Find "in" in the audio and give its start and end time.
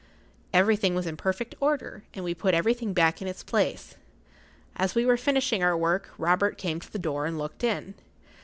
1.05-1.15, 3.21-3.27, 7.63-7.93